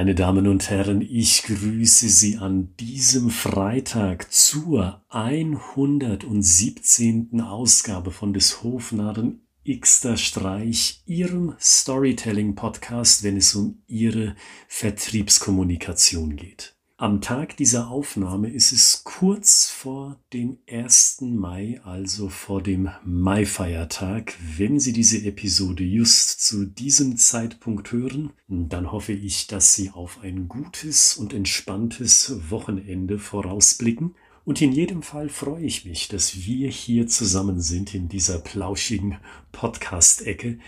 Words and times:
Meine 0.00 0.14
Damen 0.14 0.48
und 0.48 0.70
Herren, 0.70 1.02
ich 1.02 1.42
grüße 1.42 2.08
Sie 2.08 2.38
an 2.38 2.74
diesem 2.80 3.28
Freitag 3.28 4.32
zur 4.32 5.04
117. 5.10 7.42
Ausgabe 7.42 8.10
von 8.10 8.32
des 8.32 8.62
Hofnarren 8.62 9.42
Xter 9.68 10.16
Streich, 10.16 11.02
Ihrem 11.04 11.54
Storytelling-Podcast, 11.60 13.24
wenn 13.24 13.36
es 13.36 13.54
um 13.54 13.82
Ihre 13.88 14.36
Vertriebskommunikation 14.68 16.34
geht. 16.34 16.79
Am 17.00 17.22
Tag 17.22 17.56
dieser 17.56 17.88
Aufnahme 17.88 18.50
ist 18.50 18.72
es 18.72 19.04
kurz 19.04 19.70
vor 19.70 20.20
dem 20.34 20.58
1. 20.70 21.22
Mai, 21.22 21.80
also 21.82 22.28
vor 22.28 22.62
dem 22.62 22.90
Maifeiertag. 23.06 24.34
Wenn 24.58 24.78
Sie 24.78 24.92
diese 24.92 25.24
Episode 25.24 25.82
just 25.82 26.42
zu 26.42 26.66
diesem 26.66 27.16
Zeitpunkt 27.16 27.90
hören, 27.90 28.34
dann 28.48 28.92
hoffe 28.92 29.14
ich, 29.14 29.46
dass 29.46 29.74
Sie 29.74 29.88
auf 29.88 30.18
ein 30.22 30.46
gutes 30.46 31.16
und 31.16 31.32
entspanntes 31.32 32.50
Wochenende 32.50 33.18
vorausblicken. 33.18 34.14
Und 34.44 34.60
in 34.60 34.72
jedem 34.72 35.02
Fall 35.02 35.30
freue 35.30 35.64
ich 35.64 35.86
mich, 35.86 36.08
dass 36.08 36.44
wir 36.44 36.68
hier 36.68 37.06
zusammen 37.06 37.62
sind 37.62 37.94
in 37.94 38.10
dieser 38.10 38.40
plauschigen 38.40 39.16
Podcast-Ecke 39.52 40.58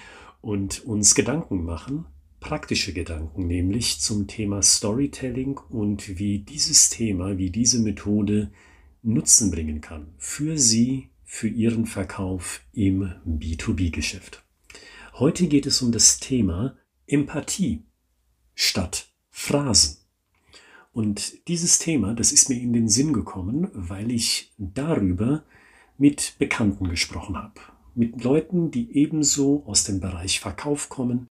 und 0.40 0.82
uns 0.86 1.14
Gedanken 1.14 1.62
machen, 1.62 2.06
praktische 2.42 2.92
Gedanken, 2.92 3.46
nämlich 3.46 4.00
zum 4.00 4.26
Thema 4.26 4.60
Storytelling 4.60 5.58
und 5.70 6.18
wie 6.18 6.40
dieses 6.40 6.90
Thema, 6.90 7.38
wie 7.38 7.50
diese 7.50 7.80
Methode 7.80 8.50
Nutzen 9.02 9.50
bringen 9.50 9.80
kann 9.80 10.12
für 10.18 10.58
Sie, 10.58 11.08
für 11.24 11.48
Ihren 11.48 11.86
Verkauf 11.86 12.60
im 12.72 13.10
B2B-Geschäft. 13.26 14.44
Heute 15.14 15.46
geht 15.46 15.66
es 15.66 15.80
um 15.80 15.92
das 15.92 16.18
Thema 16.18 16.76
Empathie 17.06 17.84
statt 18.54 19.08
Phrasen. 19.30 19.98
Und 20.92 21.48
dieses 21.48 21.78
Thema, 21.78 22.12
das 22.14 22.32
ist 22.32 22.50
mir 22.50 22.60
in 22.60 22.72
den 22.72 22.88
Sinn 22.88 23.12
gekommen, 23.12 23.68
weil 23.72 24.10
ich 24.10 24.52
darüber 24.58 25.44
mit 25.96 26.34
Bekannten 26.38 26.88
gesprochen 26.88 27.36
habe. 27.36 27.60
Mit 27.94 28.22
Leuten, 28.24 28.70
die 28.70 28.94
ebenso 28.96 29.64
aus 29.64 29.84
dem 29.84 30.00
Bereich 30.00 30.40
Verkauf 30.40 30.88
kommen, 30.88 31.28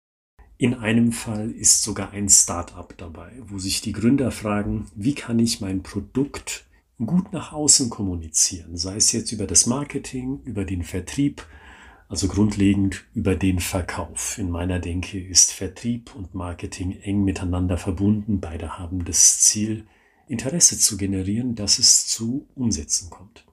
in 0.57 0.73
einem 0.73 1.11
Fall 1.11 1.51
ist 1.51 1.83
sogar 1.83 2.11
ein 2.11 2.29
Startup 2.29 2.95
dabei, 2.97 3.31
wo 3.47 3.59
sich 3.59 3.81
die 3.81 3.91
Gründer 3.91 4.31
fragen, 4.31 4.87
wie 4.95 5.13
kann 5.13 5.39
ich 5.39 5.59
mein 5.59 5.83
Produkt 5.83 6.65
gut 7.03 7.33
nach 7.33 7.51
außen 7.51 7.89
kommunizieren, 7.89 8.77
sei 8.77 8.95
es 8.95 9.11
jetzt 9.11 9.33
über 9.33 9.47
das 9.47 9.65
Marketing, 9.65 10.39
über 10.45 10.63
den 10.63 10.83
Vertrieb, 10.83 11.45
also 12.07 12.27
grundlegend 12.29 13.03
über 13.13 13.35
den 13.35 13.59
Verkauf. 13.59 14.37
In 14.37 14.49
meiner 14.49 14.79
Denke 14.79 15.19
ist 15.19 15.51
Vertrieb 15.51 16.15
und 16.15 16.35
Marketing 16.35 16.99
eng 17.01 17.25
miteinander 17.25 17.77
verbunden. 17.77 18.39
Beide 18.39 18.77
haben 18.77 19.03
das 19.03 19.41
Ziel, 19.41 19.85
Interesse 20.27 20.79
zu 20.79 20.95
generieren, 20.95 21.55
dass 21.55 21.79
es 21.79 22.07
zu 22.07 22.47
Umsätzen 22.55 23.09
kommt. 23.09 23.45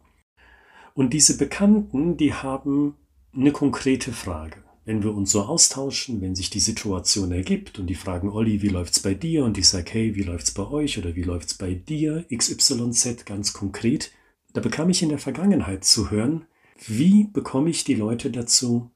Und 0.94 1.12
diese 1.12 1.36
Bekannten, 1.36 2.16
die 2.16 2.34
haben 2.34 2.94
eine 3.34 3.50
konkrete 3.50 4.12
Frage 4.12 4.62
wenn 4.84 5.02
wir 5.02 5.14
uns 5.14 5.30
so 5.30 5.42
austauschen, 5.42 6.20
wenn 6.20 6.34
sich 6.34 6.50
die 6.50 6.60
Situation 6.60 7.30
ergibt 7.30 7.78
und 7.78 7.86
die 7.86 7.94
fragen, 7.94 8.28
Olli, 8.28 8.62
wie 8.62 8.68
läuft's 8.68 9.00
bei 9.00 9.14
dir? 9.14 9.44
Und 9.44 9.56
ich 9.58 9.68
sage, 9.68 9.90
hey, 9.92 10.14
wie 10.16 10.22
läuft's 10.22 10.50
bei 10.50 10.66
euch 10.66 10.98
oder 10.98 11.14
wie 11.14 11.22
läuft's 11.22 11.54
bei 11.54 11.74
dir? 11.74 12.24
XYZ 12.34 13.24
ganz 13.24 13.52
konkret. 13.52 14.10
Da 14.52 14.60
bekam 14.60 14.90
ich 14.90 15.02
in 15.02 15.08
der 15.08 15.18
Vergangenheit 15.18 15.84
zu 15.84 16.10
hören, 16.10 16.46
wie 16.86 17.24
bekomme 17.24 17.70
ich 17.70 17.84
die 17.84 17.94
Leute 17.94 18.30
dazu, 18.30 18.90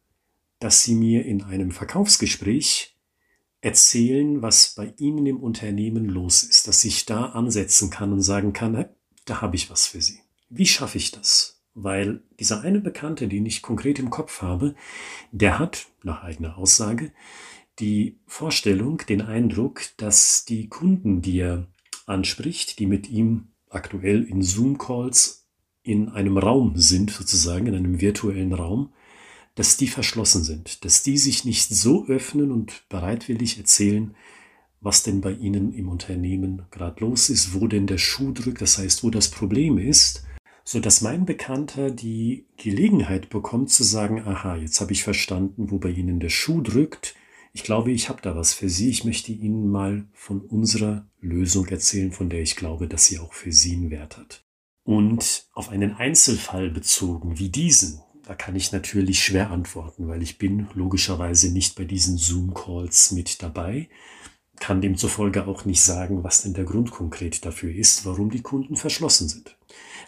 dass 0.58 0.82
sie 0.82 0.94
mir 0.94 1.24
in 1.24 1.42
einem 1.42 1.70
Verkaufsgespräch 1.70 2.96
erzählen, 3.60 4.42
was 4.42 4.74
bei 4.74 4.92
ihnen 4.98 5.26
im 5.26 5.38
Unternehmen 5.38 6.06
los 6.06 6.42
ist, 6.42 6.68
dass 6.68 6.84
ich 6.84 7.06
da 7.06 7.26
ansetzen 7.26 7.90
kann 7.90 8.12
und 8.12 8.22
sagen 8.22 8.52
kann, 8.52 8.88
da 9.24 9.40
habe 9.40 9.56
ich 9.56 9.70
was 9.70 9.86
für 9.86 10.00
sie. 10.00 10.20
Wie 10.48 10.66
schaffe 10.66 10.98
ich 10.98 11.10
das? 11.10 11.55
Weil 11.76 12.22
dieser 12.40 12.62
eine 12.62 12.80
Bekannte, 12.80 13.28
den 13.28 13.46
ich 13.46 13.62
konkret 13.62 13.98
im 13.98 14.10
Kopf 14.10 14.42
habe, 14.42 14.74
der 15.30 15.58
hat, 15.58 15.86
nach 16.02 16.24
eigener 16.24 16.56
Aussage, 16.58 17.12
die 17.78 18.16
Vorstellung, 18.26 19.02
den 19.08 19.20
Eindruck, 19.20 19.82
dass 19.98 20.46
die 20.46 20.68
Kunden, 20.68 21.20
die 21.20 21.38
er 21.38 21.66
anspricht, 22.06 22.78
die 22.78 22.86
mit 22.86 23.10
ihm 23.10 23.48
aktuell 23.68 24.24
in 24.24 24.42
Zoom-Calls 24.42 25.46
in 25.82 26.08
einem 26.08 26.38
Raum 26.38 26.72
sind, 26.76 27.10
sozusagen 27.10 27.66
in 27.66 27.74
einem 27.74 28.00
virtuellen 28.00 28.54
Raum, 28.54 28.92
dass 29.54 29.76
die 29.76 29.88
verschlossen 29.88 30.44
sind, 30.44 30.84
dass 30.84 31.02
die 31.02 31.18
sich 31.18 31.44
nicht 31.44 31.68
so 31.68 32.06
öffnen 32.06 32.52
und 32.52 32.84
bereitwillig 32.88 33.58
erzählen, 33.58 34.14
was 34.80 35.02
denn 35.02 35.20
bei 35.20 35.32
ihnen 35.32 35.74
im 35.74 35.88
Unternehmen 35.88 36.62
gerade 36.70 37.04
los 37.04 37.28
ist, 37.28 37.54
wo 37.54 37.66
denn 37.66 37.86
der 37.86 37.98
Schuh 37.98 38.32
drückt, 38.32 38.62
das 38.62 38.78
heißt, 38.78 39.04
wo 39.04 39.10
das 39.10 39.30
Problem 39.30 39.78
ist, 39.78 40.24
so 40.68 40.80
dass 40.80 41.00
mein 41.00 41.24
Bekannter 41.24 41.92
die 41.92 42.44
Gelegenheit 42.56 43.30
bekommt 43.30 43.70
zu 43.70 43.84
sagen, 43.84 44.22
aha, 44.26 44.56
jetzt 44.56 44.80
habe 44.80 44.92
ich 44.92 45.04
verstanden, 45.04 45.70
wo 45.70 45.78
bei 45.78 45.90
Ihnen 45.90 46.18
der 46.18 46.28
Schuh 46.28 46.60
drückt. 46.60 47.14
Ich 47.52 47.62
glaube, 47.62 47.92
ich 47.92 48.08
habe 48.08 48.20
da 48.20 48.34
was 48.34 48.52
für 48.52 48.68
Sie. 48.68 48.90
Ich 48.90 49.04
möchte 49.04 49.30
Ihnen 49.30 49.70
mal 49.70 50.06
von 50.12 50.40
unserer 50.40 51.06
Lösung 51.20 51.68
erzählen, 51.68 52.10
von 52.10 52.28
der 52.28 52.42
ich 52.42 52.56
glaube, 52.56 52.88
dass 52.88 53.04
sie 53.04 53.20
auch 53.20 53.32
für 53.32 53.52
Sie 53.52 53.76
einen 53.76 53.92
Wert 53.92 54.18
hat. 54.18 54.44
Und 54.82 55.46
auf 55.52 55.68
einen 55.68 55.94
Einzelfall 55.94 56.68
bezogen 56.68 57.38
wie 57.38 57.48
diesen, 57.48 58.00
da 58.24 58.34
kann 58.34 58.56
ich 58.56 58.72
natürlich 58.72 59.22
schwer 59.22 59.52
antworten, 59.52 60.08
weil 60.08 60.20
ich 60.20 60.36
bin 60.36 60.66
logischerweise 60.74 61.52
nicht 61.52 61.76
bei 61.76 61.84
diesen 61.84 62.18
Zoom-Calls 62.18 63.12
mit 63.12 63.40
dabei, 63.40 63.88
kann 64.58 64.80
demzufolge 64.80 65.46
auch 65.46 65.64
nicht 65.64 65.80
sagen, 65.80 66.24
was 66.24 66.42
denn 66.42 66.54
der 66.54 66.64
Grund 66.64 66.90
konkret 66.90 67.44
dafür 67.44 67.72
ist, 67.72 68.04
warum 68.04 68.30
die 68.30 68.42
Kunden 68.42 68.74
verschlossen 68.74 69.28
sind. 69.28 69.55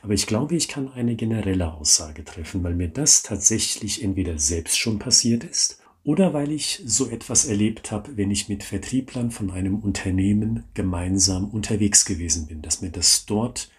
Aber 0.02 0.14
ich 0.14 0.26
glaube, 0.26 0.54
ich 0.54 0.68
kann 0.68 0.92
eine 0.92 1.16
generelle 1.16 1.72
Aussage 1.72 2.24
treffen, 2.24 2.62
weil 2.62 2.74
mir 2.74 2.88
das 2.88 3.22
tatsächlich 3.22 4.02
entweder 4.02 4.38
selbst 4.38 4.78
schon 4.78 4.98
passiert 4.98 5.44
ist 5.44 5.80
oder 6.04 6.32
weil 6.32 6.52
ich 6.52 6.82
so 6.86 7.08
etwas 7.08 7.44
erlebt 7.44 7.90
habe, 7.90 8.16
wenn 8.16 8.30
ich 8.30 8.48
mit 8.48 8.62
Vertrieblern 8.62 9.30
von 9.30 9.50
einem 9.50 9.80
Unternehmen 9.80 10.64
gemeinsam 10.74 11.50
unterwegs 11.50 12.04
gewesen 12.04 12.46
bin, 12.46 12.62
dass 12.62 12.80
mir 12.80 12.90
das 12.90 13.26
dort 13.26 13.70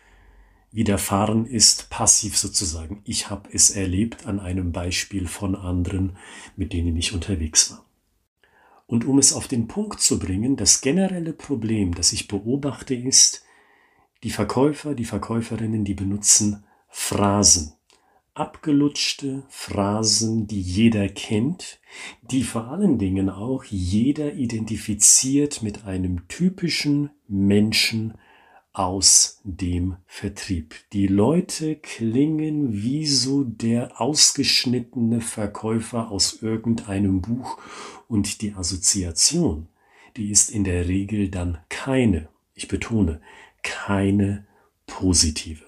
widerfahren 0.71 1.45
ist, 1.45 1.89
passiv 1.89 2.37
sozusagen. 2.37 3.01
Ich 3.03 3.29
habe 3.29 3.49
es 3.51 3.71
erlebt 3.71 4.27
an 4.27 4.39
einem 4.39 4.71
Beispiel 4.71 5.27
von 5.27 5.55
anderen, 5.55 6.17
mit 6.55 6.73
denen 6.73 6.95
ich 6.95 7.13
unterwegs 7.13 7.71
war. 7.71 7.85
Und 8.85 9.05
um 9.05 9.17
es 9.19 9.33
auf 9.33 9.47
den 9.47 9.67
Punkt 9.67 9.99
zu 9.99 10.19
bringen, 10.19 10.55
das 10.55 10.81
generelle 10.81 11.33
Problem, 11.33 11.95
das 11.95 12.11
ich 12.13 12.27
beobachte, 12.27 12.93
ist, 12.93 13.43
die 14.23 14.31
Verkäufer, 14.31 14.95
die 14.95 15.05
Verkäuferinnen, 15.05 15.85
die 15.85 15.93
benutzen 15.93 16.63
Phrasen. 16.89 17.73
Abgelutschte 18.33 19.43
Phrasen, 19.49 20.47
die 20.47 20.61
jeder 20.61 21.09
kennt, 21.09 21.79
die 22.21 22.43
vor 22.43 22.67
allen 22.67 22.97
Dingen 22.97 23.29
auch 23.29 23.63
jeder 23.65 24.33
identifiziert 24.33 25.61
mit 25.61 25.85
einem 25.85 26.27
typischen 26.27 27.09
Menschen 27.27 28.13
aus 28.71 29.41
dem 29.43 29.97
Vertrieb. 30.05 30.75
Die 30.93 31.07
Leute 31.07 31.75
klingen 31.75 32.71
wie 32.71 33.05
so 33.07 33.43
der 33.43 33.99
ausgeschnittene 33.99 35.21
Verkäufer 35.21 36.11
aus 36.11 36.41
irgendeinem 36.41 37.21
Buch 37.21 37.57
und 38.07 38.41
die 38.41 38.53
Assoziation, 38.53 39.67
die 40.15 40.31
ist 40.31 40.49
in 40.49 40.63
der 40.63 40.87
Regel 40.87 41.29
dann 41.29 41.57
keine, 41.67 42.29
ich 42.53 42.67
betone, 42.67 43.21
keine 43.63 44.45
positive. 44.85 45.63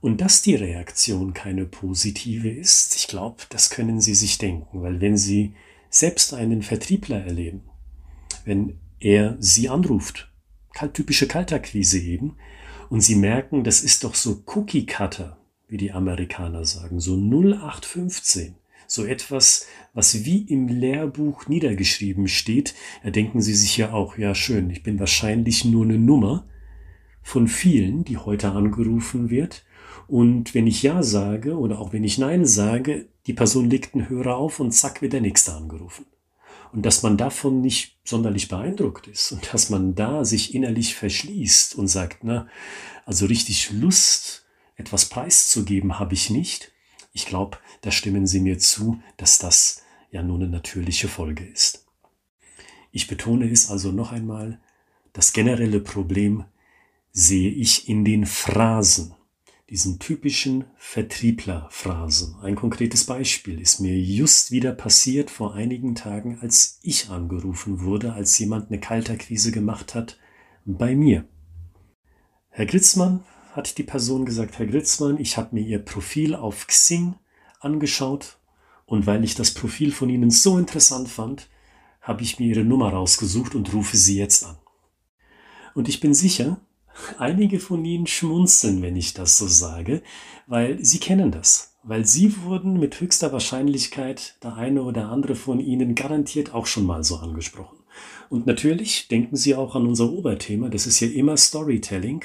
Und 0.00 0.20
dass 0.20 0.42
die 0.42 0.54
Reaktion 0.54 1.34
keine 1.34 1.64
positive 1.64 2.48
ist, 2.48 2.94
ich 2.96 3.08
glaube, 3.08 3.42
das 3.48 3.70
können 3.70 4.00
Sie 4.00 4.14
sich 4.14 4.38
denken, 4.38 4.82
weil 4.82 5.00
wenn 5.00 5.16
Sie 5.16 5.54
selbst 5.90 6.34
einen 6.34 6.62
Vertriebler 6.62 7.24
erleben, 7.24 7.62
wenn 8.44 8.78
er 9.00 9.36
Sie 9.40 9.68
anruft, 9.68 10.30
typische 10.92 11.26
Kaltakquise 11.26 11.98
eben, 11.98 12.36
und 12.88 13.00
Sie 13.00 13.16
merken, 13.16 13.64
das 13.64 13.80
ist 13.82 14.04
doch 14.04 14.14
so 14.14 14.42
Cookie 14.54 14.86
Cutter, 14.86 15.38
wie 15.68 15.76
die 15.76 15.92
Amerikaner 15.92 16.64
sagen, 16.64 17.00
so 17.00 17.16
0815, 17.16 18.54
so 18.86 19.04
etwas, 19.04 19.66
was 19.92 20.24
wie 20.24 20.42
im 20.42 20.68
Lehrbuch 20.68 21.48
niedergeschrieben 21.48 22.28
steht, 22.28 22.74
da 23.02 23.10
denken 23.10 23.40
Sie 23.40 23.54
sich 23.54 23.76
ja 23.76 23.92
auch, 23.92 24.18
ja 24.18 24.34
schön, 24.34 24.70
ich 24.70 24.82
bin 24.82 25.00
wahrscheinlich 25.00 25.64
nur 25.64 25.84
eine 25.84 25.98
Nummer, 25.98 26.46
von 27.26 27.48
vielen, 27.48 28.04
die 28.04 28.18
heute 28.18 28.52
angerufen 28.52 29.30
wird. 29.30 29.64
Und 30.06 30.54
wenn 30.54 30.68
ich 30.68 30.84
Ja 30.84 31.02
sage 31.02 31.58
oder 31.58 31.80
auch 31.80 31.92
wenn 31.92 32.04
ich 32.04 32.18
Nein 32.18 32.46
sage, 32.46 33.08
die 33.26 33.32
Person 33.32 33.68
legt 33.68 33.94
einen 33.94 34.08
Hörer 34.08 34.36
auf 34.36 34.60
und 34.60 34.70
zack 34.70 35.02
wird 35.02 35.12
der 35.12 35.20
Nächste 35.20 35.52
angerufen. 35.52 36.06
Und 36.72 36.86
dass 36.86 37.02
man 37.02 37.16
davon 37.16 37.60
nicht 37.60 37.98
sonderlich 38.04 38.46
beeindruckt 38.46 39.08
ist 39.08 39.32
und 39.32 39.52
dass 39.52 39.70
man 39.70 39.96
da 39.96 40.24
sich 40.24 40.54
innerlich 40.54 40.94
verschließt 40.94 41.74
und 41.74 41.88
sagt, 41.88 42.18
na, 42.22 42.46
also 43.06 43.26
richtig 43.26 43.72
Lust, 43.72 44.46
etwas 44.76 45.06
preiszugeben, 45.06 45.98
habe 45.98 46.14
ich 46.14 46.30
nicht. 46.30 46.70
Ich 47.12 47.26
glaube, 47.26 47.58
da 47.80 47.90
stimmen 47.90 48.28
Sie 48.28 48.38
mir 48.38 48.60
zu, 48.60 49.00
dass 49.16 49.40
das 49.40 49.82
ja 50.12 50.22
nur 50.22 50.36
eine 50.36 50.48
natürliche 50.48 51.08
Folge 51.08 51.44
ist. 51.44 51.86
Ich 52.92 53.08
betone 53.08 53.50
es 53.50 53.68
also 53.68 53.90
noch 53.90 54.12
einmal, 54.12 54.60
Das 55.12 55.32
generelle 55.32 55.80
Problem 55.80 56.44
sehe 57.18 57.50
ich 57.50 57.88
in 57.88 58.04
den 58.04 58.26
Phrasen, 58.26 59.14
diesen 59.70 59.98
typischen 59.98 60.64
Vertriebler-Phrasen. 60.76 62.36
Ein 62.42 62.56
konkretes 62.56 63.06
Beispiel 63.06 63.58
ist 63.58 63.80
mir 63.80 63.98
just 63.98 64.50
wieder 64.50 64.72
passiert 64.72 65.30
vor 65.30 65.54
einigen 65.54 65.94
Tagen, 65.94 66.38
als 66.42 66.78
ich 66.82 67.08
angerufen 67.08 67.80
wurde, 67.80 68.12
als 68.12 68.38
jemand 68.38 68.70
eine 68.70 68.80
Kalterquise 68.80 69.50
gemacht 69.50 69.94
hat 69.94 70.18
bei 70.66 70.94
mir. 70.94 71.26
Herr 72.50 72.66
Gritzmann, 72.66 73.24
hat 73.52 73.78
die 73.78 73.82
Person 73.82 74.26
gesagt, 74.26 74.58
Herr 74.58 74.66
Gritzmann, 74.66 75.18
ich 75.18 75.38
habe 75.38 75.54
mir 75.54 75.66
Ihr 75.66 75.78
Profil 75.78 76.34
auf 76.34 76.66
Xing 76.66 77.14
angeschaut 77.60 78.38
und 78.84 79.06
weil 79.06 79.24
ich 79.24 79.34
das 79.34 79.54
Profil 79.54 79.90
von 79.90 80.10
Ihnen 80.10 80.30
so 80.30 80.58
interessant 80.58 81.08
fand, 81.08 81.48
habe 82.02 82.22
ich 82.22 82.38
mir 82.38 82.48
Ihre 82.48 82.64
Nummer 82.64 82.90
rausgesucht 82.90 83.54
und 83.54 83.72
rufe 83.72 83.96
Sie 83.96 84.18
jetzt 84.18 84.44
an. 84.44 84.58
Und 85.74 85.88
ich 85.88 86.00
bin 86.00 86.12
sicher, 86.12 86.60
einige 87.18 87.60
von 87.60 87.84
Ihnen 87.84 88.06
schmunzeln, 88.06 88.82
wenn 88.82 88.96
ich 88.96 89.14
das 89.14 89.38
so 89.38 89.46
sage, 89.46 90.02
weil 90.46 90.82
Sie 90.84 90.98
kennen 90.98 91.30
das. 91.30 91.76
Weil 91.82 92.04
Sie 92.04 92.42
wurden 92.42 92.80
mit 92.80 93.00
höchster 93.00 93.32
Wahrscheinlichkeit, 93.32 94.36
der 94.42 94.56
eine 94.56 94.82
oder 94.82 95.08
andere 95.08 95.34
von 95.36 95.60
Ihnen 95.60 95.94
garantiert 95.94 96.52
auch 96.52 96.66
schon 96.66 96.84
mal 96.84 97.04
so 97.04 97.16
angesprochen. 97.16 97.78
Und 98.28 98.46
natürlich 98.46 99.08
denken 99.08 99.36
Sie 99.36 99.54
auch 99.54 99.76
an 99.76 99.86
unser 99.86 100.10
Oberthema, 100.10 100.68
das 100.68 100.86
ist 100.86 101.00
ja 101.00 101.08
immer 101.08 101.36
Storytelling. 101.36 102.24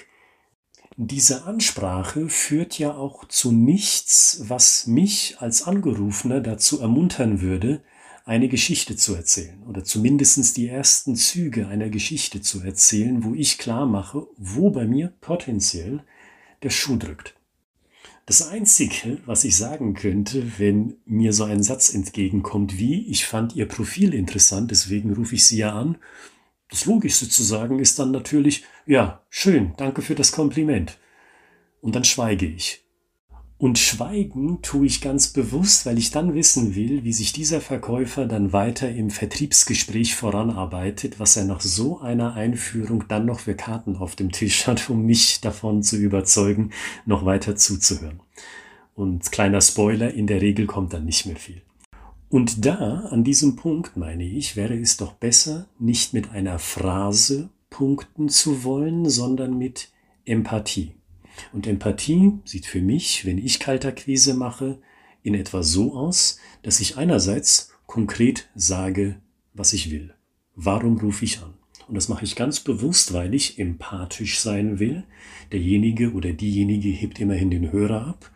Diese 0.97 1.45
Ansprache 1.45 2.27
führt 2.27 2.77
ja 2.77 2.95
auch 2.95 3.25
zu 3.25 3.51
nichts, 3.51 4.43
was 4.47 4.87
mich 4.87 5.37
als 5.39 5.63
Angerufener 5.63 6.41
dazu 6.41 6.79
ermuntern 6.79 7.41
würde, 7.41 7.81
eine 8.25 8.47
Geschichte 8.47 8.95
zu 8.95 9.15
erzählen 9.15 9.63
oder 9.67 9.83
zumindest 9.83 10.57
die 10.57 10.67
ersten 10.67 11.15
Züge 11.15 11.67
einer 11.67 11.89
Geschichte 11.89 12.41
zu 12.41 12.61
erzählen, 12.61 13.23
wo 13.23 13.33
ich 13.33 13.57
klar 13.57 13.85
mache, 13.85 14.27
wo 14.37 14.69
bei 14.69 14.85
mir 14.85 15.13
potenziell 15.21 16.03
der 16.63 16.69
Schuh 16.69 16.97
drückt. 16.97 17.35
Das 18.25 18.47
Einzige, 18.47 19.17
was 19.25 19.43
ich 19.43 19.57
sagen 19.57 19.93
könnte, 19.93 20.59
wenn 20.59 20.95
mir 21.05 21.33
so 21.33 21.43
ein 21.43 21.63
Satz 21.63 21.93
entgegenkommt 21.93 22.77
wie, 22.77 23.07
ich 23.07 23.25
fand 23.25 23.55
Ihr 23.55 23.67
Profil 23.67 24.13
interessant, 24.13 24.71
deswegen 24.71 25.11
rufe 25.13 25.35
ich 25.35 25.45
Sie 25.45 25.57
ja 25.57 25.73
an, 25.73 25.97
das 26.69 26.85
Logischste 26.85 27.27
zu 27.27 27.43
sagen 27.43 27.79
ist 27.79 27.99
dann 27.99 28.11
natürlich, 28.11 28.63
ja, 28.85 29.21
schön, 29.29 29.73
danke 29.75 30.01
für 30.01 30.15
das 30.15 30.31
Kompliment. 30.31 30.97
Und 31.81 31.95
dann 31.95 32.05
schweige 32.05 32.45
ich. 32.45 32.81
Und 33.61 33.77
schweigen 33.77 34.63
tue 34.63 34.87
ich 34.87 35.01
ganz 35.01 35.27
bewusst, 35.27 35.85
weil 35.85 35.99
ich 35.99 36.09
dann 36.09 36.33
wissen 36.33 36.73
will, 36.73 37.03
wie 37.03 37.13
sich 37.13 37.31
dieser 37.31 37.61
Verkäufer 37.61 38.25
dann 38.25 38.53
weiter 38.53 38.89
im 38.89 39.11
Vertriebsgespräch 39.11 40.15
voranarbeitet, 40.15 41.19
was 41.19 41.37
er 41.37 41.43
nach 41.43 41.61
so 41.61 41.99
einer 41.99 42.33
Einführung 42.33 43.03
dann 43.07 43.27
noch 43.27 43.41
für 43.41 43.53
Karten 43.53 43.97
auf 43.97 44.15
dem 44.15 44.31
Tisch 44.31 44.65
hat, 44.65 44.89
um 44.89 45.05
mich 45.05 45.41
davon 45.41 45.83
zu 45.83 45.97
überzeugen, 45.97 46.71
noch 47.05 47.23
weiter 47.23 47.55
zuzuhören. 47.55 48.19
Und 48.95 49.31
kleiner 49.31 49.61
Spoiler, 49.61 50.11
in 50.11 50.25
der 50.25 50.41
Regel 50.41 50.65
kommt 50.65 50.93
dann 50.93 51.05
nicht 51.05 51.27
mehr 51.27 51.35
viel. 51.35 51.61
Und 52.29 52.65
da, 52.65 53.01
an 53.11 53.23
diesem 53.23 53.57
Punkt, 53.57 53.95
meine 53.95 54.23
ich, 54.23 54.55
wäre 54.55 54.75
es 54.75 54.97
doch 54.97 55.13
besser, 55.13 55.67
nicht 55.77 56.15
mit 56.15 56.31
einer 56.31 56.57
Phrase 56.57 57.49
punkten 57.69 58.27
zu 58.27 58.63
wollen, 58.63 59.07
sondern 59.07 59.55
mit 59.55 59.89
Empathie. 60.25 60.93
Und 61.53 61.67
Empathie 61.67 62.33
sieht 62.45 62.65
für 62.65 62.81
mich, 62.81 63.25
wenn 63.25 63.37
ich 63.37 63.59
Kaltakquise 63.59 64.33
mache, 64.33 64.79
in 65.23 65.33
etwa 65.33 65.63
so 65.63 65.95
aus, 65.95 66.39
dass 66.63 66.79
ich 66.79 66.97
einerseits 66.97 67.71
konkret 67.85 68.49
sage, 68.55 69.19
was 69.53 69.73
ich 69.73 69.91
will. 69.91 70.13
Warum 70.55 70.97
rufe 70.97 71.25
ich 71.25 71.39
an? 71.39 71.53
Und 71.87 71.95
das 71.95 72.09
mache 72.09 72.23
ich 72.23 72.35
ganz 72.35 72.59
bewusst, 72.59 73.13
weil 73.13 73.33
ich 73.33 73.59
empathisch 73.59 74.39
sein 74.39 74.79
will. 74.79 75.03
Derjenige 75.51 76.13
oder 76.13 76.31
diejenige 76.31 76.89
hebt 76.89 77.19
immerhin 77.19 77.51
den 77.51 77.71
Hörer 77.71 78.07
ab 78.07 78.31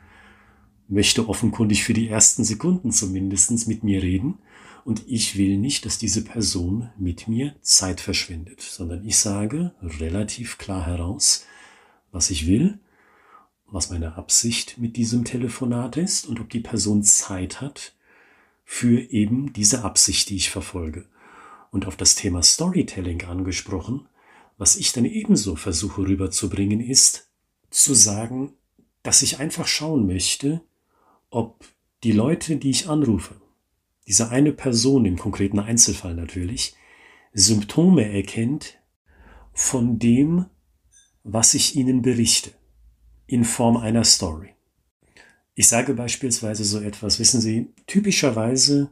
möchte 0.87 1.27
offenkundig 1.27 1.83
für 1.83 1.93
die 1.93 2.09
ersten 2.09 2.43
Sekunden 2.43 2.91
zumindest 2.91 3.67
mit 3.67 3.83
mir 3.83 4.01
reden. 4.03 4.39
Und 4.83 5.03
ich 5.07 5.35
will 5.35 5.57
nicht, 5.57 5.85
dass 5.85 5.97
diese 5.97 6.23
Person 6.23 6.89
mit 6.97 7.27
mir 7.27 7.55
Zeit 7.61 8.01
verschwendet, 8.01 8.61
sondern 8.61 9.03
ich 9.05 9.17
sage 9.17 9.73
relativ 9.81 10.57
klar 10.57 10.85
heraus, 10.85 11.45
was 12.11 12.29
ich 12.29 12.45
will, 12.45 12.79
was 13.75 13.89
meine 13.89 14.15
Absicht 14.15 14.77
mit 14.77 14.95
diesem 14.95 15.25
Telefonat 15.25 15.97
ist 15.97 16.27
und 16.27 16.39
ob 16.39 16.49
die 16.49 16.61
Person 16.61 17.03
Zeit 17.03 17.59
hat 17.59 17.93
für 18.63 19.01
eben 19.11 19.51
diese 19.51 19.83
Absicht, 19.83 20.29
die 20.29 20.37
ich 20.37 20.49
verfolge. 20.49 21.05
Und 21.71 21.85
auf 21.85 21.97
das 21.97 22.15
Thema 22.15 22.41
Storytelling 22.41 23.25
angesprochen, 23.25 24.07
was 24.57 24.77
ich 24.77 24.93
dann 24.93 25.03
ebenso 25.03 25.57
versuche 25.57 26.03
rüberzubringen, 26.03 26.79
ist 26.79 27.29
zu 27.69 27.93
sagen, 27.93 28.53
dass 29.03 29.21
ich 29.21 29.39
einfach 29.39 29.67
schauen 29.67 30.07
möchte, 30.07 30.61
ob 31.29 31.65
die 32.03 32.13
Leute, 32.13 32.55
die 32.55 32.69
ich 32.69 32.87
anrufe, 32.87 33.35
diese 34.07 34.29
eine 34.29 34.53
Person 34.53 35.03
im 35.03 35.17
konkreten 35.17 35.59
Einzelfall 35.59 36.15
natürlich, 36.15 36.77
Symptome 37.33 38.09
erkennt 38.09 38.77
von 39.51 39.99
dem, 39.99 40.45
was 41.23 41.53
ich 41.55 41.75
ihnen 41.75 42.01
berichte, 42.01 42.53
in 43.27 43.43
Form 43.43 43.77
einer 43.77 44.03
Story. 44.03 44.55
Ich 45.53 45.67
sage 45.67 45.93
beispielsweise 45.93 46.65
so 46.65 46.79
etwas, 46.79 47.19
wissen 47.19 47.39
Sie, 47.39 47.69
typischerweise 47.87 48.89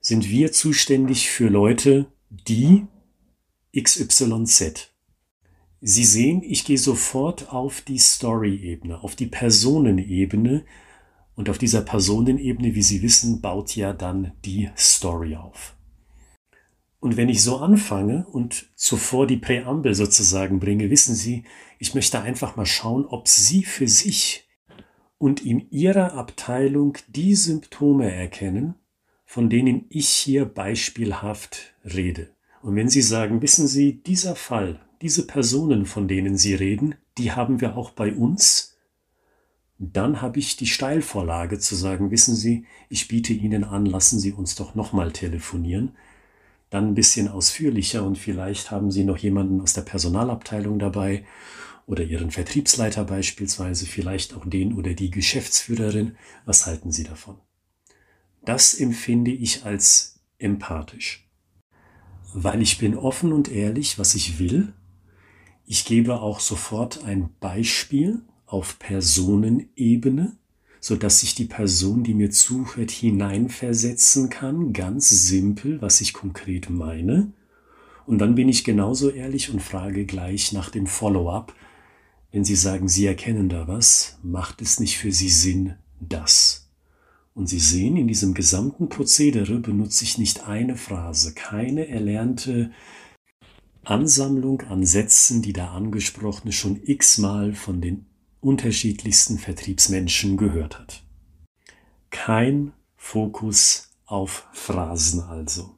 sind 0.00 0.28
wir 0.28 0.52
zuständig 0.52 1.28
für 1.28 1.48
Leute, 1.48 2.06
die 2.30 2.86
XYZ. 3.78 4.90
Sie 5.80 6.04
sehen, 6.04 6.42
ich 6.42 6.64
gehe 6.64 6.78
sofort 6.78 7.52
auf 7.52 7.80
die 7.80 7.98
Story-Ebene, 7.98 9.02
auf 9.02 9.16
die 9.16 9.26
Personenebene 9.26 10.64
und 11.36 11.48
auf 11.48 11.58
dieser 11.58 11.80
Personenebene, 11.80 12.74
wie 12.74 12.82
Sie 12.82 13.02
wissen, 13.02 13.40
baut 13.40 13.76
ja 13.76 13.92
dann 13.92 14.32
die 14.44 14.70
Story 14.76 15.36
auf. 15.36 15.74
Und 17.00 17.16
wenn 17.16 17.30
ich 17.30 17.42
so 17.42 17.56
anfange 17.56 18.26
und 18.26 18.68
zuvor 18.76 19.26
die 19.26 19.38
Präambel 19.38 19.94
sozusagen 19.94 20.60
bringe, 20.60 20.90
wissen 20.90 21.14
Sie, 21.14 21.44
ich 21.78 21.94
möchte 21.94 22.20
einfach 22.20 22.56
mal 22.56 22.66
schauen, 22.66 23.06
ob 23.06 23.26
Sie 23.26 23.64
für 23.64 23.88
sich 23.88 24.46
und 25.16 25.44
in 25.44 25.70
Ihrer 25.70 26.12
Abteilung 26.12 26.98
die 27.08 27.34
Symptome 27.34 28.12
erkennen, 28.12 28.74
von 29.24 29.48
denen 29.48 29.86
ich 29.88 30.08
hier 30.08 30.44
beispielhaft 30.44 31.74
rede. 31.84 32.28
Und 32.62 32.76
wenn 32.76 32.90
Sie 32.90 33.02
sagen, 33.02 33.40
wissen 33.40 33.66
Sie, 33.66 34.02
dieser 34.02 34.36
Fall, 34.36 34.80
diese 35.00 35.26
Personen, 35.26 35.86
von 35.86 36.06
denen 36.06 36.36
Sie 36.36 36.54
reden, 36.54 36.96
die 37.16 37.32
haben 37.32 37.62
wir 37.62 37.76
auch 37.78 37.90
bei 37.90 38.12
uns, 38.12 38.76
dann 39.78 40.20
habe 40.20 40.38
ich 40.38 40.56
die 40.56 40.66
Steilvorlage 40.66 41.58
zu 41.58 41.74
sagen, 41.74 42.10
wissen 42.10 42.34
Sie, 42.34 42.66
ich 42.90 43.08
biete 43.08 43.32
Ihnen 43.32 43.64
an, 43.64 43.86
lassen 43.86 44.20
Sie 44.20 44.32
uns 44.32 44.54
doch 44.54 44.74
nochmal 44.74 45.12
telefonieren. 45.12 45.96
Dann 46.70 46.88
ein 46.88 46.94
bisschen 46.94 47.28
ausführlicher 47.28 48.04
und 48.04 48.16
vielleicht 48.16 48.70
haben 48.70 48.90
Sie 48.90 49.04
noch 49.04 49.18
jemanden 49.18 49.60
aus 49.60 49.72
der 49.72 49.82
Personalabteilung 49.82 50.78
dabei 50.78 51.24
oder 51.86 52.04
Ihren 52.04 52.30
Vertriebsleiter 52.30 53.04
beispielsweise, 53.04 53.86
vielleicht 53.86 54.34
auch 54.34 54.46
den 54.46 54.74
oder 54.74 54.94
die 54.94 55.10
Geschäftsführerin. 55.10 56.16
Was 56.44 56.66
halten 56.66 56.92
Sie 56.92 57.02
davon? 57.02 57.36
Das 58.44 58.74
empfinde 58.74 59.32
ich 59.32 59.64
als 59.64 60.20
empathisch. 60.38 61.28
Weil 62.32 62.62
ich 62.62 62.78
bin 62.78 62.96
offen 62.96 63.32
und 63.32 63.50
ehrlich, 63.50 63.98
was 63.98 64.14
ich 64.14 64.38
will. 64.38 64.72
Ich 65.66 65.84
gebe 65.84 66.20
auch 66.20 66.40
sofort 66.40 67.04
ein 67.04 67.30
Beispiel 67.40 68.22
auf 68.46 68.78
Personenebene, 68.78 70.36
so 70.80 70.96
dass 70.96 71.20
sich 71.20 71.34
die 71.34 71.44
Person, 71.44 72.02
die 72.02 72.14
mir 72.14 72.30
zuhört, 72.30 72.90
hineinversetzen 72.90 74.30
kann, 74.30 74.72
ganz 74.72 75.10
simpel, 75.10 75.80
was 75.82 76.00
ich 76.00 76.14
konkret 76.14 76.70
meine. 76.70 77.32
Und 78.06 78.18
dann 78.18 78.34
bin 78.34 78.48
ich 78.48 78.64
genauso 78.64 79.10
ehrlich 79.10 79.52
und 79.52 79.60
frage 79.60 80.06
gleich 80.06 80.52
nach 80.52 80.70
dem 80.70 80.86
Follow-up. 80.86 81.54
Wenn 82.32 82.44
Sie 82.44 82.56
sagen, 82.56 82.88
Sie 82.88 83.06
erkennen 83.06 83.48
da 83.48 83.68
was, 83.68 84.18
macht 84.22 84.62
es 84.62 84.80
nicht 84.80 84.96
für 84.96 85.12
Sie 85.12 85.28
Sinn, 85.28 85.74
das. 86.00 86.70
Und 87.34 87.48
Sie 87.48 87.58
sehen, 87.58 87.96
in 87.96 88.08
diesem 88.08 88.34
gesamten 88.34 88.88
Prozedere 88.88 89.60
benutze 89.60 90.04
ich 90.04 90.18
nicht 90.18 90.46
eine 90.48 90.76
Phrase, 90.76 91.34
keine 91.34 91.88
erlernte 91.88 92.70
Ansammlung 93.84 94.62
an 94.62 94.84
Sätzen, 94.84 95.42
die 95.42 95.52
der 95.52 95.70
Angesprochene 95.70 96.52
schon 96.52 96.80
x-mal 96.82 97.52
von 97.54 97.80
den 97.80 98.06
unterschiedlichsten 98.40 99.38
Vertriebsmenschen 99.38 100.36
gehört 100.36 100.78
hat. 100.78 101.02
Kein 102.10 102.72
Fokus 102.96 103.90
auf 104.06 104.46
Phrasen 104.52 105.20
also. 105.22 105.74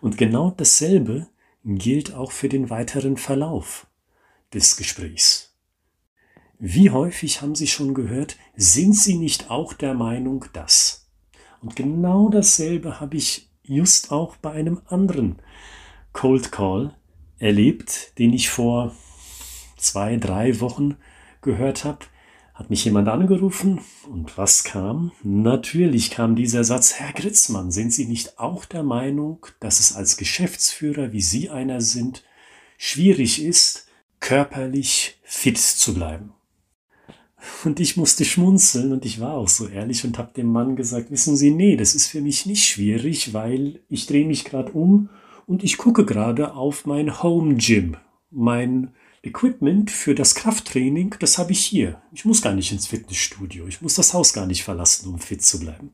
Und 0.00 0.18
genau 0.18 0.50
dasselbe 0.50 1.28
gilt 1.64 2.14
auch 2.14 2.32
für 2.32 2.48
den 2.48 2.70
weiteren 2.70 3.16
Verlauf 3.16 3.86
des 4.52 4.76
Gesprächs. 4.76 5.56
Wie 6.58 6.90
häufig 6.90 7.42
haben 7.42 7.54
Sie 7.54 7.66
schon 7.66 7.92
gehört, 7.94 8.36
sind 8.56 8.94
Sie 8.96 9.16
nicht 9.16 9.50
auch 9.50 9.72
der 9.72 9.94
Meinung, 9.94 10.46
dass? 10.52 11.10
Und 11.60 11.76
genau 11.76 12.28
dasselbe 12.28 13.00
habe 13.00 13.16
ich 13.16 13.50
just 13.62 14.12
auch 14.12 14.36
bei 14.36 14.52
einem 14.52 14.80
anderen 14.86 15.42
Cold 16.12 16.52
Call 16.52 16.96
erlebt, 17.38 18.18
den 18.18 18.32
ich 18.32 18.48
vor 18.48 18.94
zwei, 19.76 20.16
drei 20.16 20.60
Wochen 20.60 20.96
gehört 21.46 21.84
habe. 21.84 22.00
Hat 22.52 22.68
mich 22.68 22.84
jemand 22.84 23.08
angerufen 23.08 23.80
und 24.10 24.36
was 24.36 24.64
kam? 24.64 25.12
Natürlich 25.22 26.10
kam 26.10 26.36
dieser 26.36 26.64
Satz, 26.64 26.94
Herr 26.94 27.12
Gritzmann, 27.12 27.70
sind 27.70 27.92
Sie 27.92 28.06
nicht 28.06 28.38
auch 28.38 28.64
der 28.64 28.82
Meinung, 28.82 29.46
dass 29.60 29.80
es 29.80 29.94
als 29.94 30.16
Geschäftsführer, 30.16 31.12
wie 31.12 31.20
Sie 31.20 31.50
einer 31.50 31.80
sind, 31.80 32.24
schwierig 32.78 33.42
ist, 33.42 33.88
körperlich 34.20 35.18
fit 35.22 35.58
zu 35.58 35.94
bleiben? 35.94 36.32
Und 37.64 37.78
ich 37.78 37.96
musste 37.96 38.24
schmunzeln 38.24 38.92
und 38.92 39.04
ich 39.04 39.20
war 39.20 39.34
auch 39.34 39.48
so 39.48 39.68
ehrlich 39.68 40.04
und 40.04 40.18
habe 40.18 40.32
dem 40.34 40.50
Mann 40.50 40.76
gesagt, 40.76 41.10
wissen 41.10 41.36
Sie, 41.36 41.50
nee, 41.50 41.76
das 41.76 41.94
ist 41.94 42.06
für 42.06 42.22
mich 42.22 42.46
nicht 42.46 42.64
schwierig, 42.64 43.34
weil 43.34 43.80
ich 43.88 44.06
drehe 44.06 44.26
mich 44.26 44.44
gerade 44.44 44.72
um 44.72 45.10
und 45.46 45.62
ich 45.62 45.76
gucke 45.76 46.06
gerade 46.06 46.54
auf 46.54 46.86
mein 46.86 47.22
Home 47.22 47.56
Gym. 47.56 47.96
Mein 48.30 48.94
Equipment 49.26 49.90
für 49.90 50.14
das 50.14 50.34
Krafttraining, 50.34 51.16
das 51.18 51.38
habe 51.38 51.52
ich 51.52 51.64
hier. 51.64 52.00
Ich 52.12 52.24
muss 52.24 52.42
gar 52.42 52.54
nicht 52.54 52.72
ins 52.72 52.86
Fitnessstudio. 52.86 53.66
Ich 53.66 53.82
muss 53.82 53.94
das 53.94 54.14
Haus 54.14 54.32
gar 54.32 54.46
nicht 54.46 54.64
verlassen, 54.64 55.08
um 55.08 55.18
fit 55.18 55.42
zu 55.42 55.58
bleiben. 55.58 55.90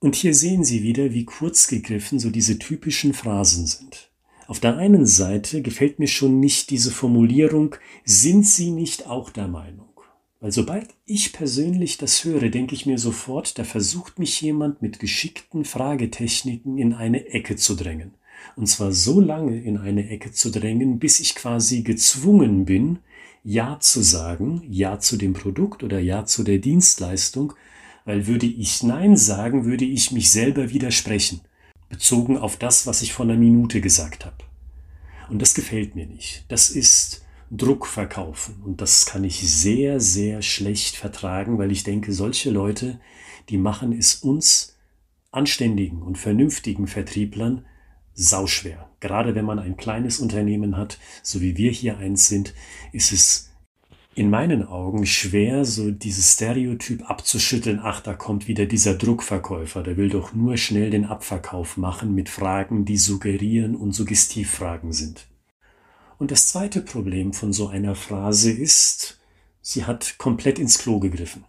Und 0.00 0.16
hier 0.16 0.34
sehen 0.34 0.64
Sie 0.64 0.82
wieder, 0.82 1.14
wie 1.14 1.24
kurz 1.24 1.66
gegriffen 1.66 2.18
so 2.18 2.30
diese 2.30 2.58
typischen 2.58 3.14
Phrasen 3.14 3.66
sind. 3.66 4.10
Auf 4.46 4.60
der 4.60 4.76
einen 4.76 5.06
Seite 5.06 5.62
gefällt 5.62 5.98
mir 5.98 6.08
schon 6.08 6.40
nicht 6.40 6.68
diese 6.68 6.90
Formulierung, 6.90 7.76
sind 8.04 8.46
Sie 8.46 8.70
nicht 8.70 9.06
auch 9.06 9.30
der 9.30 9.48
Meinung? 9.48 9.88
Weil 10.40 10.52
sobald 10.52 10.88
ich 11.06 11.32
persönlich 11.32 11.96
das 11.96 12.22
höre, 12.22 12.50
denke 12.50 12.74
ich 12.74 12.84
mir 12.84 12.98
sofort, 12.98 13.58
da 13.58 13.64
versucht 13.64 14.18
mich 14.18 14.38
jemand 14.42 14.82
mit 14.82 14.98
geschickten 14.98 15.64
Fragetechniken 15.64 16.76
in 16.76 16.92
eine 16.92 17.28
Ecke 17.28 17.56
zu 17.56 17.74
drängen. 17.74 18.12
Und 18.56 18.66
zwar 18.66 18.92
so 18.92 19.20
lange 19.20 19.60
in 19.60 19.78
eine 19.78 20.08
Ecke 20.08 20.32
zu 20.32 20.50
drängen, 20.50 20.98
bis 20.98 21.20
ich 21.20 21.34
quasi 21.34 21.82
gezwungen 21.82 22.64
bin, 22.64 22.98
Ja 23.42 23.78
zu 23.80 24.02
sagen, 24.02 24.62
Ja 24.68 24.98
zu 25.00 25.16
dem 25.16 25.32
Produkt 25.32 25.82
oder 25.82 25.98
Ja 25.98 26.24
zu 26.24 26.44
der 26.44 26.58
Dienstleistung, 26.58 27.54
weil 28.04 28.26
würde 28.26 28.46
ich 28.46 28.82
Nein 28.82 29.16
sagen, 29.16 29.64
würde 29.64 29.84
ich 29.84 30.12
mich 30.12 30.30
selber 30.30 30.70
widersprechen, 30.70 31.40
bezogen 31.88 32.36
auf 32.36 32.56
das, 32.56 32.86
was 32.86 33.02
ich 33.02 33.12
vor 33.12 33.24
einer 33.24 33.36
Minute 33.36 33.80
gesagt 33.80 34.24
habe. 34.24 34.36
Und 35.30 35.40
das 35.40 35.54
gefällt 35.54 35.94
mir 35.94 36.06
nicht. 36.06 36.44
Das 36.48 36.70
ist 36.70 37.24
Druck 37.50 37.86
verkaufen. 37.86 38.56
Und 38.64 38.80
das 38.80 39.06
kann 39.06 39.24
ich 39.24 39.38
sehr, 39.48 40.00
sehr 40.00 40.42
schlecht 40.42 40.96
vertragen, 40.96 41.58
weil 41.58 41.72
ich 41.72 41.84
denke, 41.84 42.12
solche 42.12 42.50
Leute, 42.50 43.00
die 43.48 43.58
machen 43.58 43.92
es 43.92 44.16
uns 44.16 44.76
anständigen 45.30 46.02
und 46.02 46.18
vernünftigen 46.18 46.86
Vertrieblern 46.86 47.64
sauschwer. 48.14 48.88
Gerade 49.00 49.34
wenn 49.34 49.44
man 49.44 49.58
ein 49.58 49.76
kleines 49.76 50.20
Unternehmen 50.20 50.76
hat, 50.76 50.98
so 51.22 51.40
wie 51.40 51.56
wir 51.56 51.70
hier 51.70 51.98
eins 51.98 52.28
sind, 52.28 52.54
ist 52.92 53.12
es 53.12 53.50
in 54.14 54.30
meinen 54.30 54.64
Augen 54.64 55.06
schwer, 55.06 55.64
so 55.64 55.90
dieses 55.90 56.34
Stereotyp 56.34 57.10
abzuschütteln, 57.10 57.80
ach, 57.82 58.00
da 58.00 58.14
kommt 58.14 58.46
wieder 58.46 58.66
dieser 58.66 58.94
Druckverkäufer, 58.94 59.82
der 59.82 59.96
will 59.96 60.08
doch 60.08 60.32
nur 60.34 60.56
schnell 60.56 60.90
den 60.90 61.04
Abverkauf 61.04 61.76
machen 61.76 62.14
mit 62.14 62.28
Fragen, 62.28 62.84
die 62.84 62.96
suggerieren 62.96 63.74
und 63.74 63.92
Suggestivfragen 63.92 64.92
sind. 64.92 65.26
Und 66.18 66.30
das 66.30 66.46
zweite 66.46 66.80
Problem 66.80 67.32
von 67.32 67.52
so 67.52 67.66
einer 67.68 67.96
Phrase 67.96 68.52
ist, 68.52 69.20
sie 69.60 69.84
hat 69.84 70.16
komplett 70.18 70.60
ins 70.60 70.78
Klo 70.78 71.00
gegriffen. 71.00 71.44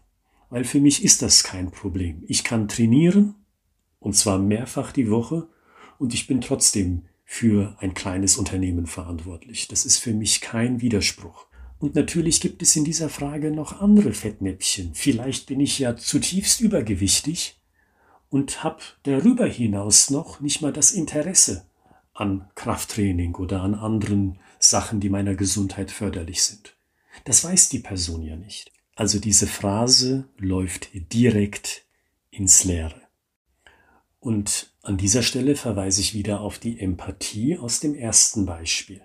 Weil 0.49 0.63
für 0.63 0.79
mich 0.79 1.03
ist 1.03 1.21
das 1.21 1.43
kein 1.43 1.69
Problem. 1.69 2.23
Ich 2.27 2.43
kann 2.43 2.67
trainieren, 2.67 3.35
und 3.99 4.15
zwar 4.15 4.39
mehrfach 4.39 4.91
die 4.91 5.09
Woche, 5.11 5.47
und 5.97 6.13
ich 6.13 6.27
bin 6.27 6.41
trotzdem 6.41 7.03
für 7.23 7.75
ein 7.79 7.93
kleines 7.93 8.37
Unternehmen 8.37 8.85
verantwortlich. 8.85 9.67
Das 9.67 9.85
ist 9.85 9.97
für 9.97 10.13
mich 10.13 10.41
kein 10.41 10.81
Widerspruch. 10.81 11.47
Und 11.79 11.95
natürlich 11.95 12.39
gibt 12.39 12.61
es 12.61 12.75
in 12.75 12.85
dieser 12.85 13.09
Frage 13.09 13.51
noch 13.51 13.81
andere 13.81 14.13
Fettnäpfchen. 14.13 14.93
Vielleicht 14.93 15.47
bin 15.47 15.59
ich 15.59 15.79
ja 15.79 15.97
zutiefst 15.97 16.61
übergewichtig 16.61 17.59
und 18.29 18.63
habe 18.63 18.81
darüber 19.03 19.45
hinaus 19.45 20.09
noch 20.09 20.39
nicht 20.39 20.61
mal 20.61 20.71
das 20.71 20.91
Interesse 20.91 21.65
an 22.13 22.49
Krafttraining 22.55 23.35
oder 23.35 23.61
an 23.61 23.75
anderen 23.75 24.39
Sachen, 24.59 24.99
die 24.99 25.09
meiner 25.09 25.35
Gesundheit 25.35 25.91
förderlich 25.91 26.43
sind. 26.43 26.75
Das 27.25 27.43
weiß 27.43 27.69
die 27.69 27.79
Person 27.79 28.21
ja 28.21 28.35
nicht. 28.35 28.71
Also 28.95 29.19
diese 29.19 29.47
Phrase 29.47 30.29
läuft 30.37 30.89
direkt 30.93 31.85
ins 32.31 32.63
Leere. 32.63 33.04
Und 34.25 34.73
an 34.81 34.97
dieser 34.97 35.21
Stelle 35.21 35.55
verweise 35.55 36.01
ich 36.01 36.15
wieder 36.15 36.41
auf 36.41 36.57
die 36.57 36.79
Empathie 36.79 37.59
aus 37.59 37.79
dem 37.79 37.93
ersten 37.93 38.47
Beispiel. 38.47 39.01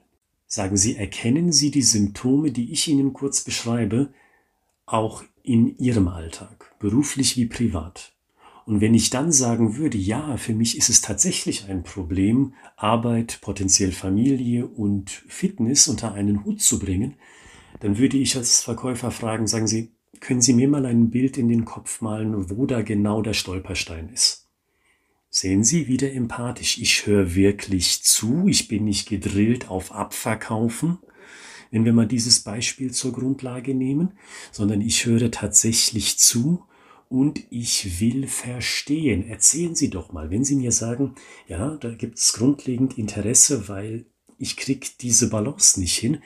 Sagen 0.47 0.79
Sie, 0.79 0.97
erkennen 0.97 1.53
Sie 1.53 1.71
die 1.71 1.83
Symptome, 1.83 2.53
die 2.53 2.73
ich 2.73 2.89
Ihnen 2.89 3.13
kurz 3.13 3.43
beschreibe, 3.45 4.15
auch 4.87 5.23
in 5.43 5.77
Ihrem 5.77 6.09
Alltag, 6.09 6.75
beruflich 6.79 7.37
wie 7.37 7.45
privat. 7.45 8.15
Und 8.65 8.81
wenn 8.81 8.95
ich 8.95 9.11
dann 9.11 9.31
sagen 9.31 9.77
würde, 9.77 9.99
ja, 9.99 10.39
für 10.39 10.55
mich 10.55 10.79
ist 10.79 10.89
es 10.89 11.03
tatsächlich 11.03 11.69
ein 11.69 11.83
Problem, 11.83 12.55
Arbeit, 12.77 13.41
potenziell 13.43 13.93
Familie 13.93 14.67
und 14.69 15.11
Fitness 15.11 15.87
unter 15.87 16.15
einen 16.15 16.47
Hut 16.47 16.63
zu 16.63 16.79
bringen, 16.79 17.17
dann 17.81 17.99
würde 17.99 18.17
ich 18.17 18.39
als 18.39 18.63
Verkäufer 18.63 19.11
fragen, 19.11 19.47
sagen 19.47 19.67
Sie, 19.67 19.91
können 20.21 20.41
Sie 20.41 20.55
mir 20.55 20.69
mal 20.69 20.87
ein 20.87 21.11
Bild 21.11 21.37
in 21.37 21.51
den 21.51 21.67
Kopf 21.67 22.01
malen, 22.01 22.49
wo 22.49 22.65
da 22.65 22.81
genau 22.81 23.21
der 23.21 23.35
Stolperstein 23.35 24.09
ist? 24.09 24.40
Sehen 25.33 25.63
Sie 25.63 25.87
wieder 25.87 26.13
empathisch. 26.13 26.79
Ich 26.79 27.07
höre 27.07 27.37
wirklich 27.37 28.03
zu. 28.03 28.49
Ich 28.49 28.67
bin 28.67 28.85
nicht 28.85 29.09
gedrillt 29.09 29.71
auf 29.71 29.93
Abverkaufen, 29.93 30.99
wenn 31.71 31.85
wir 31.85 31.93
mal 31.93 32.09
dieses 32.09 32.41
Beispiel 32.41 32.91
zur 32.91 33.13
Grundlage 33.13 33.73
nehmen, 33.77 34.19
sondern 34.51 34.81
ich 34.81 35.07
höre 35.07 35.31
tatsächlich 35.31 36.19
zu 36.19 36.65
und 37.09 37.45
ich 37.51 38.01
will 38.01 38.27
verstehen. 38.27 39.25
Erzählen 39.25 39.77
Sie 39.77 39.89
doch 39.89 40.13
mal, 40.13 40.31
wenn 40.31 40.45
Sie 40.45 40.57
mir 40.57 40.73
sagen, 40.73 41.15
ja, 41.47 41.77
da 41.77 41.95
gibt 41.95 42.19
es 42.19 42.33
grundlegend 42.33 42.99
Interesse, 42.99 43.69
weil 43.69 44.07
ich 44.37 44.57
krieg 44.57 44.99
diese 44.99 45.31
Balance 45.31 45.79
nicht 45.79 45.97
hin. 45.97 46.23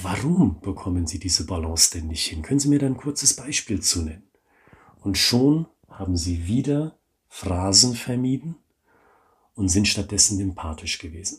Warum 0.00 0.58
bekommen 0.62 1.06
Sie 1.06 1.18
diese 1.18 1.44
Balance 1.44 1.90
denn 1.92 2.06
nicht 2.06 2.26
hin? 2.28 2.40
Können 2.40 2.60
Sie 2.60 2.68
mir 2.68 2.78
da 2.78 2.86
ein 2.86 2.96
kurzes 2.96 3.36
Beispiel 3.36 3.80
zu 3.80 4.00
nennen? 4.00 4.24
Und 5.00 5.18
schon 5.18 5.66
haben 5.90 6.16
Sie 6.16 6.46
wieder 6.46 6.98
Phrasen 7.34 7.94
vermieden 7.94 8.56
und 9.54 9.70
sind 9.70 9.88
stattdessen 9.88 10.38
empathisch 10.38 10.98
gewesen. 10.98 11.38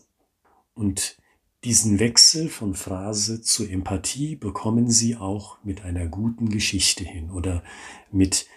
Und 0.74 1.18
diesen 1.64 2.00
Wechsel 2.00 2.50
von 2.50 2.74
Phrase 2.74 3.44
zu 3.44 3.64
Empathie 3.64 4.36
bekommen 4.36 4.90
Sie 4.90 5.16
auch 5.16 5.60
mit 5.64 5.86
einer 5.86 6.08
guten 6.08 6.50
Geschichte 6.50 7.04
hin 7.04 7.30
oder 7.30 7.64
mit 8.12 8.48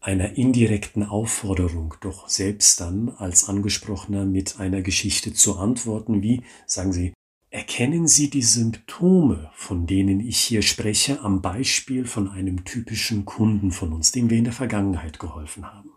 einer 0.00 0.36
indirekten 0.36 1.02
Aufforderung, 1.02 1.96
doch 2.02 2.28
selbst 2.28 2.80
dann 2.80 3.08
als 3.08 3.48
Angesprochener 3.48 4.24
mit 4.24 4.60
einer 4.60 4.80
Geschichte 4.80 5.34
zu 5.34 5.58
antworten, 5.58 6.22
wie, 6.22 6.44
sagen 6.66 6.92
Sie, 6.92 7.12
erkennen 7.50 8.06
Sie 8.06 8.30
die 8.30 8.42
Symptome, 8.42 9.50
von 9.54 9.88
denen 9.88 10.20
ich 10.20 10.38
hier 10.38 10.62
spreche, 10.62 11.20
am 11.22 11.42
Beispiel 11.42 12.06
von 12.06 12.30
einem 12.30 12.64
typischen 12.64 13.24
Kunden 13.24 13.72
von 13.72 13.92
uns, 13.92 14.12
dem 14.12 14.30
wir 14.30 14.38
in 14.38 14.44
der 14.44 14.52
Vergangenheit 14.52 15.18
geholfen 15.18 15.66
haben. 15.66 15.90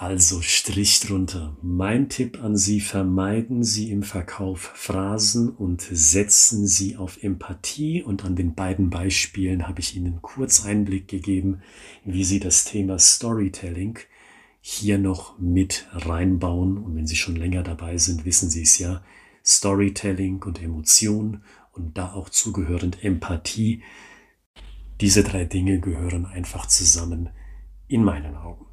Also 0.00 0.40
Strich 0.40 1.00
drunter. 1.00 1.58
Mein 1.60 2.08
Tipp 2.08 2.42
an 2.42 2.56
Sie, 2.56 2.80
vermeiden 2.80 3.62
Sie 3.62 3.90
im 3.90 4.02
Verkauf 4.02 4.72
Phrasen 4.74 5.50
und 5.50 5.82
setzen 5.82 6.66
Sie 6.66 6.96
auf 6.96 7.22
Empathie. 7.22 8.02
Und 8.02 8.24
an 8.24 8.34
den 8.34 8.54
beiden 8.54 8.88
Beispielen 8.88 9.68
habe 9.68 9.80
ich 9.80 9.94
Ihnen 9.94 10.22
kurz 10.22 10.64
Einblick 10.64 11.06
gegeben, 11.06 11.60
wie 12.06 12.24
Sie 12.24 12.40
das 12.40 12.64
Thema 12.64 12.98
Storytelling 12.98 13.98
hier 14.62 14.96
noch 14.96 15.38
mit 15.38 15.86
reinbauen. 15.92 16.78
Und 16.78 16.96
wenn 16.96 17.06
Sie 17.06 17.16
schon 17.16 17.36
länger 17.36 17.62
dabei 17.62 17.98
sind, 17.98 18.24
wissen 18.24 18.48
Sie 18.48 18.62
es 18.62 18.78
ja. 18.78 19.02
Storytelling 19.44 20.42
und 20.44 20.62
Emotion 20.62 21.44
und 21.72 21.98
da 21.98 22.14
auch 22.14 22.30
zugehörend 22.30 23.04
Empathie. 23.04 23.82
Diese 25.02 25.22
drei 25.22 25.44
Dinge 25.44 25.78
gehören 25.78 26.24
einfach 26.24 26.64
zusammen 26.64 27.28
in 27.86 28.02
meinen 28.02 28.34
Augen. 28.34 28.69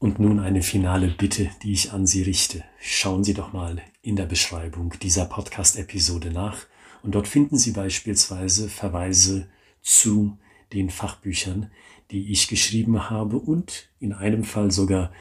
Und 0.00 0.18
nun 0.18 0.40
eine 0.40 0.62
finale 0.62 1.08
Bitte, 1.08 1.50
die 1.62 1.74
ich 1.74 1.92
an 1.92 2.06
Sie 2.06 2.22
richte. 2.22 2.64
Schauen 2.80 3.22
Sie 3.22 3.34
doch 3.34 3.52
mal 3.52 3.82
in 4.00 4.16
der 4.16 4.24
Beschreibung 4.24 4.94
dieser 5.02 5.26
Podcast-Episode 5.26 6.30
nach 6.30 6.56
und 7.02 7.14
dort 7.14 7.28
finden 7.28 7.58
Sie 7.58 7.72
beispielsweise 7.72 8.70
Verweise 8.70 9.46
zu 9.82 10.38
den 10.72 10.88
Fachbüchern, 10.88 11.70
die 12.10 12.32
ich 12.32 12.48
geschrieben 12.48 13.10
habe 13.10 13.36
und 13.36 13.90
in 13.98 14.14
einem 14.14 14.44
Fall 14.44 14.70
sogar 14.70 15.12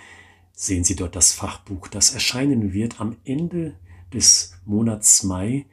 sehen 0.54 0.86
Sie 0.86 0.96
dort 0.96 1.18
das 1.18 1.34
Fachbuch, 1.34 1.90
das 1.90 2.14
erscheinen 2.14 2.72
wird 2.72 3.02
am 3.02 3.18
Ende 3.26 3.76
des 4.14 4.54
Monats 4.64 5.24
Mai. 5.24 5.66